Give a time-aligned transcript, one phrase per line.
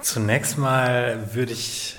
[0.00, 1.96] Zunächst mal würde ich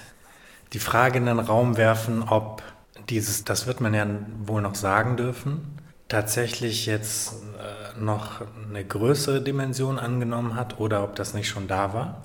[0.74, 2.62] die Frage in den Raum werfen, ob
[3.10, 4.06] dieses, das wird man ja
[4.46, 11.16] wohl noch sagen dürfen, tatsächlich jetzt äh, noch eine größere Dimension angenommen hat oder ob
[11.16, 12.22] das nicht schon da war,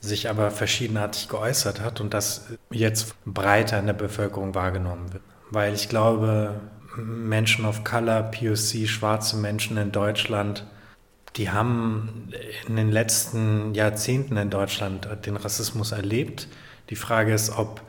[0.00, 5.22] sich aber verschiedenartig geäußert hat und das jetzt breiter in der Bevölkerung wahrgenommen wird.
[5.50, 6.60] Weil ich glaube,
[6.96, 10.66] Menschen of Color, POC, schwarze Menschen in Deutschland,
[11.36, 12.28] die haben
[12.68, 16.48] in den letzten Jahrzehnten in Deutschland den Rassismus erlebt.
[16.90, 17.80] Die Frage ist, ob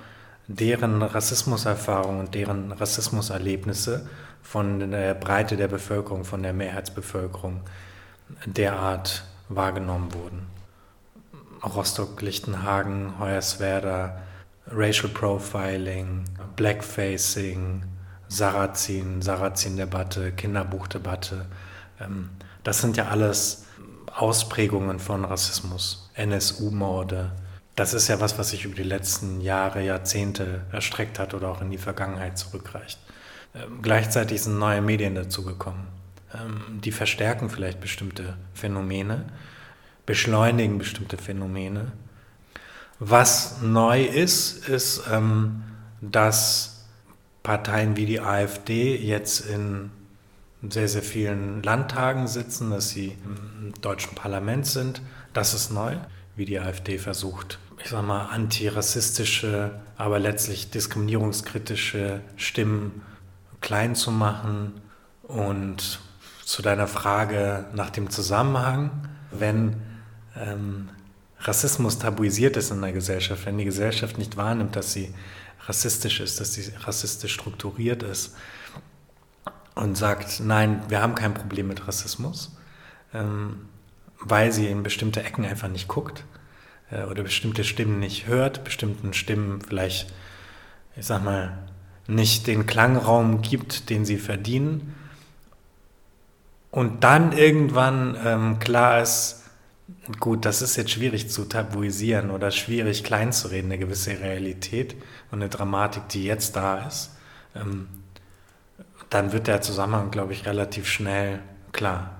[0.47, 4.07] deren Rassismuserfahrungen und deren Rassismuserlebnisse
[4.41, 7.61] von der Breite der Bevölkerung, von der Mehrheitsbevölkerung
[8.45, 10.47] derart wahrgenommen wurden.
[11.63, 14.21] Rostock, Lichtenhagen, Hoyerswerda,
[14.67, 17.83] Racial Profiling, Blackfacing,
[18.27, 21.45] Sarrazin, Sarrazin-Debatte, Kinderbuchdebatte.
[22.01, 22.29] Ähm,
[22.63, 23.65] das sind ja alles
[24.15, 27.31] Ausprägungen von Rassismus, NSU-Morde.
[27.75, 31.61] Das ist ja was, was sich über die letzten Jahre, Jahrzehnte erstreckt hat oder auch
[31.61, 32.99] in die Vergangenheit zurückreicht.
[33.55, 35.87] Ähm, gleichzeitig sind neue Medien dazugekommen.
[36.33, 39.25] Ähm, die verstärken vielleicht bestimmte Phänomene,
[40.05, 41.91] beschleunigen bestimmte Phänomene.
[42.99, 45.63] Was neu ist, ist, ähm,
[46.01, 46.85] dass
[47.41, 49.91] Parteien wie die AfD jetzt in
[50.69, 55.01] sehr, sehr vielen Landtagen sitzen, dass sie im deutschen Parlament sind.
[55.33, 55.97] Das ist neu,
[56.35, 63.01] wie die AfD versucht, ich sag mal, antirassistische, aber letztlich diskriminierungskritische Stimmen
[63.61, 64.73] klein zu machen.
[65.23, 65.99] Und
[66.45, 68.91] zu deiner Frage nach dem Zusammenhang,
[69.31, 69.77] wenn
[70.35, 70.89] ähm,
[71.39, 75.13] Rassismus tabuisiert ist in der Gesellschaft, wenn die Gesellschaft nicht wahrnimmt, dass sie
[75.65, 78.35] rassistisch ist, dass sie rassistisch strukturiert ist,
[79.75, 82.55] und sagt, nein, wir haben kein Problem mit Rassismus,
[83.13, 83.67] ähm,
[84.19, 86.25] weil sie in bestimmte Ecken einfach nicht guckt
[86.91, 90.13] äh, oder bestimmte Stimmen nicht hört, bestimmten Stimmen vielleicht,
[90.95, 91.57] ich sag mal,
[92.07, 94.95] nicht den Klangraum gibt, den sie verdienen.
[96.69, 99.43] Und dann irgendwann ähm, klar ist,
[100.19, 104.95] gut, das ist jetzt schwierig zu tabuisieren oder schwierig kleinzureden, eine gewisse Realität
[105.31, 107.11] und eine Dramatik, die jetzt da ist.
[107.55, 107.87] Ähm,
[109.13, 111.39] dann wird der Zusammenhang, glaube ich, relativ schnell
[111.71, 112.19] klar.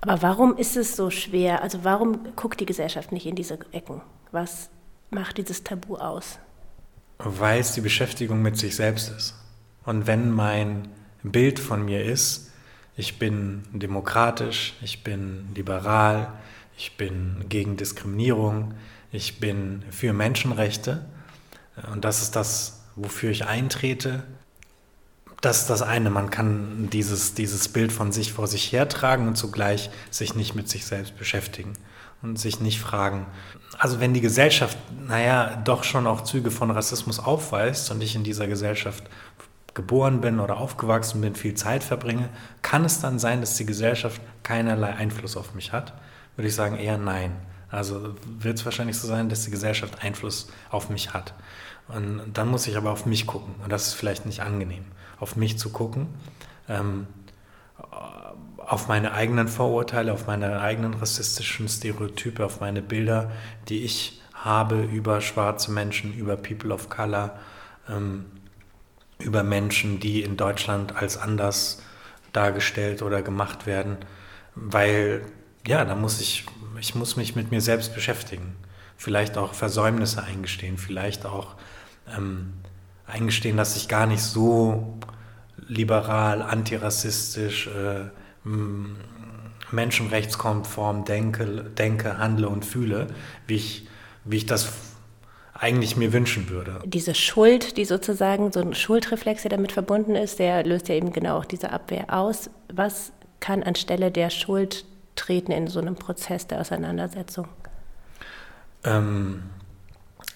[0.00, 1.62] Aber warum ist es so schwer?
[1.62, 4.00] Also warum guckt die Gesellschaft nicht in diese Ecken?
[4.30, 4.70] Was
[5.10, 6.38] macht dieses Tabu aus?
[7.18, 9.34] Weil es die Beschäftigung mit sich selbst ist.
[9.84, 10.88] Und wenn mein
[11.22, 12.52] Bild von mir ist,
[12.96, 16.32] ich bin demokratisch, ich bin liberal,
[16.76, 18.74] ich bin gegen Diskriminierung,
[19.10, 21.06] ich bin für Menschenrechte
[21.92, 24.24] und das ist das, wofür ich eintrete,
[25.40, 29.36] das ist das eine, man kann dieses, dieses Bild von sich vor sich hertragen und
[29.36, 31.74] zugleich sich nicht mit sich selbst beschäftigen
[32.22, 33.26] und sich nicht fragen.
[33.78, 38.24] Also wenn die Gesellschaft, naja, doch schon auch Züge von Rassismus aufweist und ich in
[38.24, 39.04] dieser Gesellschaft
[39.74, 42.28] geboren bin oder aufgewachsen bin, viel Zeit verbringe,
[42.62, 45.92] kann es dann sein, dass die Gesellschaft keinerlei Einfluss auf mich hat?
[46.34, 47.36] Würde ich sagen, eher nein.
[47.70, 51.34] Also wird es wahrscheinlich so sein, dass die Gesellschaft Einfluss auf mich hat.
[51.88, 53.54] Und dann muss ich aber auf mich gucken.
[53.62, 54.84] Und das ist vielleicht nicht angenehm
[55.20, 56.08] auf mich zu gucken,
[56.68, 57.06] ähm,
[58.58, 63.30] auf meine eigenen Vorurteile, auf meine eigenen rassistischen Stereotype, auf meine Bilder,
[63.68, 67.38] die ich habe über schwarze Menschen, über People of Color,
[67.88, 68.26] ähm,
[69.18, 71.82] über Menschen, die in Deutschland als anders
[72.32, 73.96] dargestellt oder gemacht werden,
[74.54, 75.22] weil
[75.66, 76.44] ja, da muss ich,
[76.78, 78.54] ich muss mich mit mir selbst beschäftigen,
[78.96, 81.56] vielleicht auch Versäumnisse eingestehen, vielleicht auch
[82.16, 82.54] ähm,
[83.06, 84.98] eingestehen, dass ich gar nicht so
[85.66, 88.10] liberal, antirassistisch, äh,
[89.70, 93.08] menschenrechtskonform denke, denke, handle und fühle,
[93.46, 93.88] wie ich,
[94.24, 94.72] wie ich das
[95.52, 96.80] eigentlich mir wünschen würde.
[96.84, 101.12] Diese Schuld, die sozusagen so ein Schuldreflex, der damit verbunden ist, der löst ja eben
[101.12, 102.48] genau auch diese Abwehr aus.
[102.72, 104.84] Was kann anstelle der Schuld
[105.16, 107.48] treten in so einem Prozess der Auseinandersetzung?
[108.84, 109.42] Ähm,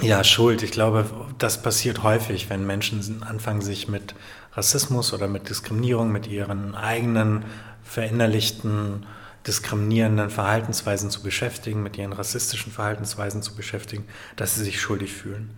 [0.01, 0.63] ja, Schuld.
[0.63, 1.05] Ich glaube,
[1.39, 4.15] das passiert häufig, wenn Menschen anfangen, sich mit
[4.55, 7.45] Rassismus oder mit Diskriminierung, mit ihren eigenen
[7.85, 9.07] verinnerlichten
[9.47, 14.05] diskriminierenden Verhaltensweisen zu beschäftigen, mit ihren rassistischen Verhaltensweisen zu beschäftigen,
[14.37, 15.51] dass sie sich schuldig fühlen.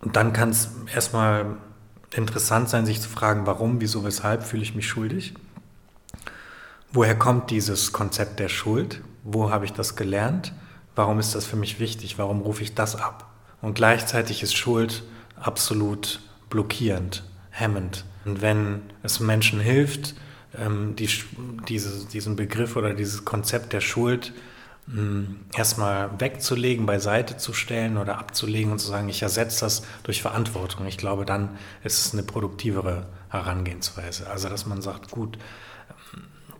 [0.00, 1.56] Und dann kann es erstmal
[2.14, 5.34] interessant sein, sich zu fragen, warum, wieso, weshalb fühle ich mich schuldig?
[6.92, 9.02] Woher kommt dieses Konzept der Schuld?
[9.24, 10.52] Wo habe ich das gelernt?
[10.98, 12.18] Warum ist das für mich wichtig?
[12.18, 13.30] Warum rufe ich das ab?
[13.62, 15.04] Und gleichzeitig ist Schuld
[15.36, 16.18] absolut
[16.50, 18.04] blockierend, hemmend.
[18.24, 20.16] Und wenn es Menschen hilft,
[20.58, 21.08] ähm, die,
[21.68, 24.32] diese, diesen Begriff oder dieses Konzept der Schuld
[25.54, 30.84] erstmal wegzulegen, beiseite zu stellen oder abzulegen und zu sagen, ich ersetze das durch Verantwortung.
[30.86, 34.28] Ich glaube, dann ist es eine produktivere Herangehensweise.
[34.28, 35.38] Also, dass man sagt, gut,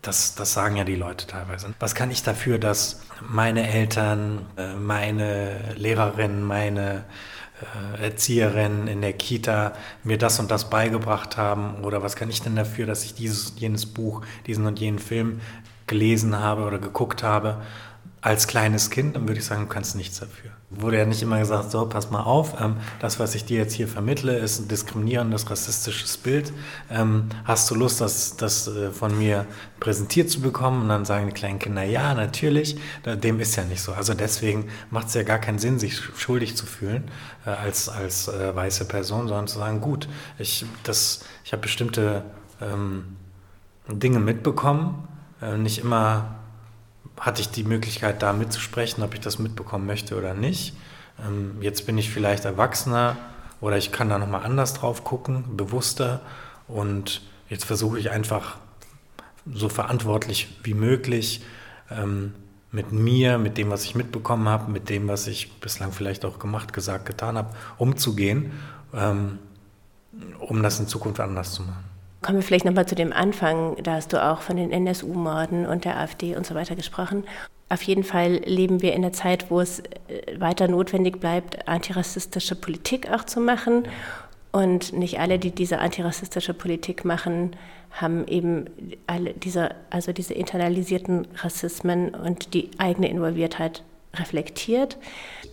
[0.09, 1.75] das, das sagen ja die Leute teilweise.
[1.79, 7.05] Was kann ich dafür, dass meine Eltern, äh, meine Lehrerin, meine
[7.99, 9.75] äh, Erzieherinnen in der Kita
[10.05, 11.85] mir das und das beigebracht haben?
[11.85, 15.43] Oder was kann ich denn dafür, dass ich dieses jenes Buch, diesen und jenen Film
[15.87, 17.61] gelesen habe oder geguckt habe?
[18.21, 20.51] Als kleines Kind, dann würde ich sagen, du kannst nichts dafür.
[20.71, 23.75] Wurde ja nicht immer gesagt, so, pass mal auf, ähm, das, was ich dir jetzt
[23.75, 26.53] hier vermittle, ist ein diskriminierendes, rassistisches Bild.
[26.91, 29.47] Ähm, hast du Lust, das, das äh, von mir
[29.79, 30.83] präsentiert zu bekommen?
[30.83, 32.77] Und dann sagen die kleinen Kinder, ja, natürlich.
[33.05, 33.93] Dem ist ja nicht so.
[33.93, 37.11] Also deswegen macht es ja gar keinen Sinn, sich schuldig zu fühlen
[37.47, 40.67] äh, als, als äh, weiße Person, sondern zu sagen, gut, ich,
[41.45, 42.25] ich habe bestimmte
[42.61, 43.17] ähm,
[43.89, 45.09] Dinge mitbekommen,
[45.57, 46.39] nicht immer
[47.19, 50.75] hatte ich die Möglichkeit, da mitzusprechen, ob ich das mitbekommen möchte oder nicht.
[51.25, 53.17] Ähm, jetzt bin ich vielleicht erwachsener
[53.61, 56.21] oder ich kann da nochmal anders drauf gucken, bewusster.
[56.67, 58.57] Und jetzt versuche ich einfach
[59.53, 61.43] so verantwortlich wie möglich
[61.91, 62.35] ähm,
[62.71, 66.39] mit mir, mit dem, was ich mitbekommen habe, mit dem, was ich bislang vielleicht auch
[66.39, 68.53] gemacht, gesagt, getan habe, umzugehen,
[68.93, 69.39] ähm,
[70.39, 71.88] um das in Zukunft anders zu machen.
[72.21, 73.77] Kommen wir vielleicht nochmal zu dem Anfang.
[73.83, 77.25] Da hast du auch von den NSU-Morden und der AfD und so weiter gesprochen.
[77.69, 82.55] Auf jeden Fall leben wir in einer Zeit, wo es äh, weiter notwendig bleibt, antirassistische
[82.55, 83.85] Politik auch zu machen.
[84.51, 87.55] Und nicht alle, die diese antirassistische Politik machen,
[87.93, 88.65] haben eben
[89.07, 93.83] alle diese, also diese internalisierten Rassismen und die eigene Involviertheit
[94.15, 94.97] reflektiert.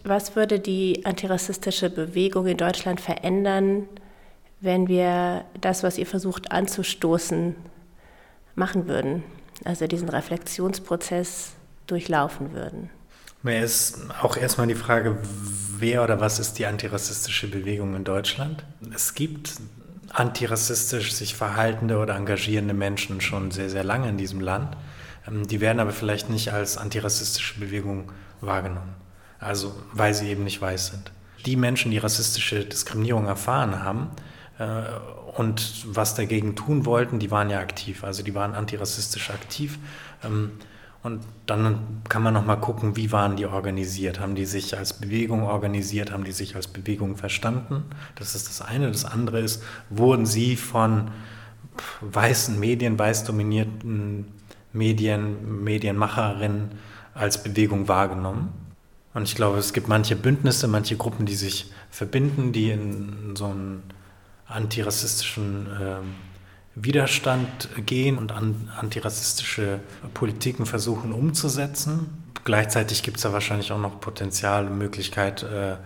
[0.04, 3.88] Was würde die antirassistische Bewegung in Deutschland verändern,
[4.66, 7.56] wenn wir das, was ihr versucht anzustoßen,
[8.56, 9.24] machen würden,
[9.64, 11.54] also diesen Reflexionsprozess
[11.88, 12.90] durchlaufen würden.
[13.44, 15.18] Mir ist auch erstmal die Frage,
[15.78, 18.66] wer oder was ist die antirassistische Bewegung in Deutschland?
[18.94, 19.54] Es gibt
[20.10, 24.76] antirassistisch sich verhaltende oder engagierende Menschen schon sehr, sehr lange in diesem Land.
[25.28, 28.96] Ähm, die werden aber vielleicht nicht als antirassistische Bewegung wahrgenommen,
[29.40, 31.12] also weil sie eben nicht weiß sind.
[31.46, 34.10] Die Menschen, die rassistische Diskriminierung erfahren haben,
[35.36, 39.78] und was dagegen tun wollten, die waren ja aktiv, also die waren antirassistisch aktiv.
[40.24, 40.52] Ähm,
[41.04, 44.20] und dann kann man noch mal gucken, wie waren die organisiert?
[44.20, 46.12] Haben die sich als Bewegung organisiert?
[46.12, 47.84] Haben die sich als Bewegung verstanden?
[48.16, 48.88] Das ist das eine.
[48.88, 49.62] Das andere ist,
[49.92, 51.12] wurden sie von
[52.02, 54.26] weißen Medien, weiß dominierten
[54.74, 56.72] Medien, Medienmacherinnen
[57.14, 58.50] als Bewegung wahrgenommen?
[59.14, 63.46] Und ich glaube, es gibt manche Bündnisse, manche Gruppen, die sich verbinden, die in so
[63.46, 63.84] ein
[64.48, 66.16] antirassistischen ähm,
[66.76, 69.80] Widerstand gehen und an, antirassistische
[70.14, 72.24] Politiken versuchen umzusetzen.
[72.44, 75.78] Gleichzeitig gibt es da wahrscheinlich auch noch Potenzial und Möglichkeit, äh,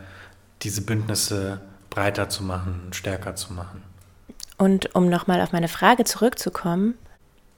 [0.63, 3.83] diese Bündnisse breiter zu machen, stärker zu machen.
[4.57, 6.95] Und um nochmal auf meine Frage zurückzukommen,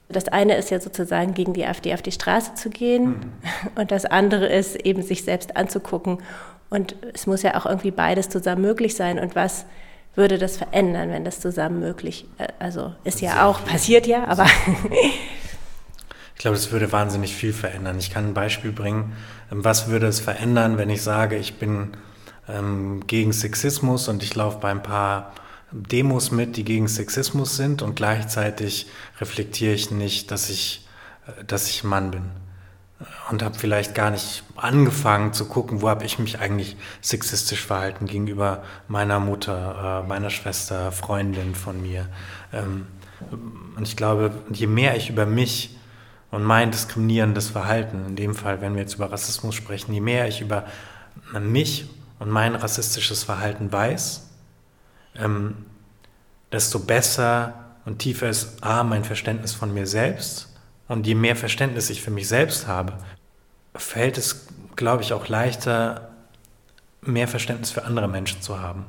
[0.08, 3.32] das eine ist ja sozusagen gegen die AfD auf die Straße zu gehen mhm.
[3.74, 6.18] und das andere ist eben sich selbst anzugucken.
[6.70, 9.18] Und es muss ja auch irgendwie beides zusammen möglich sein.
[9.18, 9.66] Und was
[10.14, 14.46] würde das verändern, wenn das zusammen möglich, äh, also ist ja auch, passiert ja, aber.
[16.34, 17.98] ich glaube, das würde wahnsinnig viel verändern.
[17.98, 19.14] Ich kann ein Beispiel bringen.
[19.50, 21.92] Ähm, was würde es verändern, wenn ich sage, ich bin
[22.48, 25.32] ähm, gegen Sexismus und ich laufe bei ein paar
[25.70, 28.88] Demos mit, die gegen Sexismus sind und gleichzeitig
[29.20, 30.86] reflektiere ich nicht, dass ich,
[31.26, 32.24] äh, dass ich Mann bin
[33.30, 38.06] und habe vielleicht gar nicht angefangen zu gucken, wo habe ich mich eigentlich sexistisch verhalten
[38.06, 42.06] gegenüber meiner Mutter, äh, meiner Schwester, Freundin von mir.
[42.52, 42.86] Ähm,
[43.76, 45.76] und ich glaube, je mehr ich über mich
[46.30, 50.28] und mein diskriminierendes Verhalten, in dem Fall, wenn wir jetzt über Rassismus sprechen, je mehr
[50.28, 50.64] ich über
[51.40, 54.28] mich und mein rassistisches Verhalten weiß,
[55.16, 55.66] ähm,
[56.50, 57.54] desto besser
[57.84, 60.51] und tiefer ist A, mein Verständnis von mir selbst
[60.88, 62.94] und je mehr Verständnis ich für mich selbst habe,
[63.74, 64.46] fällt es,
[64.76, 66.10] glaube ich, auch leichter,
[67.00, 68.86] mehr Verständnis für andere Menschen zu haben.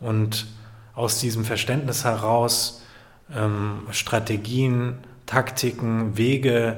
[0.00, 0.46] Und
[0.94, 2.82] aus diesem Verständnis heraus
[3.34, 6.76] ähm, Strategien, Taktiken, Wege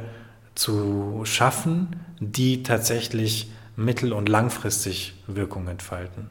[0.55, 6.31] zu schaffen, die tatsächlich mittel- und langfristig Wirkung entfalten.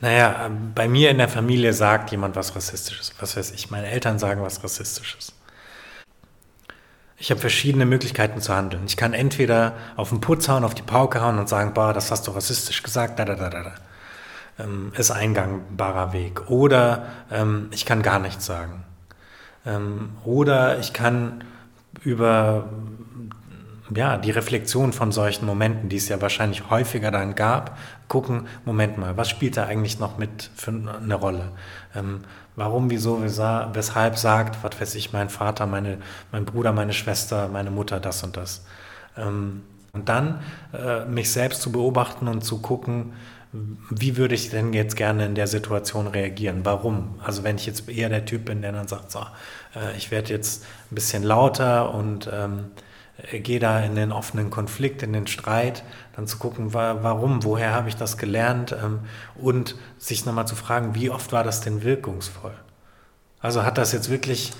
[0.00, 3.12] Naja, ähm, bei mir in der Familie sagt jemand was Rassistisches.
[3.20, 5.32] Was weiß ich, meine Eltern sagen was Rassistisches.
[7.16, 8.82] Ich habe verschiedene Möglichkeiten zu handeln.
[8.86, 12.10] Ich kann entweder auf den Putz hauen, auf die Pauke hauen und sagen, boah, das
[12.10, 13.74] hast du rassistisch gesagt, da, da, da, da, da.
[14.58, 16.50] Ähm, ist ein gangbarer Weg.
[16.50, 18.84] Oder ähm, ich kann gar nichts sagen.
[19.66, 21.44] Ähm, oder ich kann
[22.02, 22.68] über
[23.94, 28.96] ja, die Reflexion von solchen Momenten, die es ja wahrscheinlich häufiger dann gab, gucken, Moment
[28.96, 31.52] mal, was spielt da eigentlich noch mit für eine Rolle?
[31.94, 32.20] Ähm,
[32.56, 35.98] warum, wieso, weshalb sagt, was weiß ich, mein Vater, meine,
[36.32, 38.64] mein Bruder, meine Schwester, meine Mutter das und das?
[39.16, 39.62] Ähm,
[39.92, 40.40] und dann
[40.72, 43.12] äh, mich selbst zu beobachten und zu gucken,
[43.88, 46.60] wie würde ich denn jetzt gerne in der Situation reagieren?
[46.64, 47.20] Warum?
[47.22, 49.20] Also wenn ich jetzt eher der Typ bin, der dann sagt, so,
[49.76, 52.70] äh, ich werde jetzt ein bisschen lauter und ähm,
[53.32, 55.84] gehe da in den offenen Konflikt, in den Streit,
[56.16, 59.00] dann zu gucken, warum, woher habe ich das gelernt ähm,
[59.36, 62.54] und sich nochmal zu fragen, wie oft war das denn wirkungsvoll?
[63.40, 64.52] Also hat das jetzt wirklich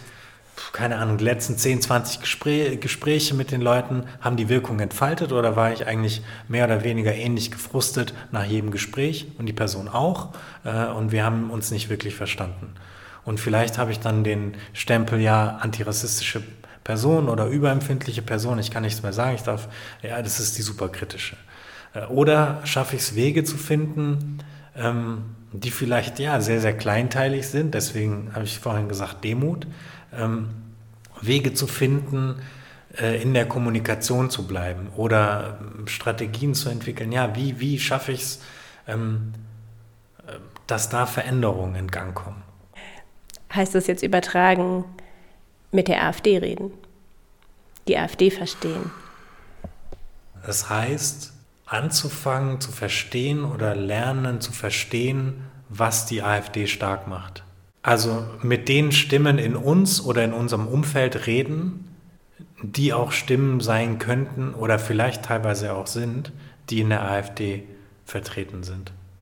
[0.73, 5.33] keine Ahnung, die letzten 10, 20 Gespräche, Gespräche mit den Leuten, haben die Wirkung entfaltet
[5.33, 9.89] oder war ich eigentlich mehr oder weniger ähnlich gefrustet nach jedem Gespräch und die Person
[9.89, 10.31] auch
[10.65, 12.75] äh, und wir haben uns nicht wirklich verstanden.
[13.25, 16.43] Und vielleicht habe ich dann den Stempel ja antirassistische
[16.85, 19.69] Person oder überempfindliche Person, ich kann nichts mehr sagen, ich darf,
[20.03, 21.37] ja, das ist die superkritische.
[21.95, 24.39] Äh, oder schaffe ich es, Wege zu finden,
[24.77, 29.67] ähm, die vielleicht ja sehr, sehr kleinteilig sind, deswegen habe ich vorhin gesagt Demut,
[30.13, 30.51] ähm,
[31.21, 32.37] Wege zu finden,
[33.01, 37.13] äh, in der Kommunikation zu bleiben oder ähm, Strategien zu entwickeln.
[37.13, 38.43] Ja, wie, wie schaffe ich es,
[38.87, 39.33] ähm,
[40.27, 40.33] äh,
[40.67, 42.43] dass da Veränderungen in Gang kommen?
[43.53, 44.85] Heißt das jetzt übertragen,
[45.75, 46.73] mit der AfD reden?
[47.89, 48.91] Die AfD verstehen?
[50.47, 51.33] Das heißt,
[51.67, 57.43] anzufangen zu verstehen oder lernen zu verstehen, was die AfD stark macht.
[57.83, 61.97] Also mit den Stimmen in uns oder in unserem Umfeld reden,
[62.63, 66.33] die auch Stimmen sein könnten oder vielleicht teilweise auch sind,
[66.71, 67.65] die in der AfD
[68.07, 68.93] vertreten sind.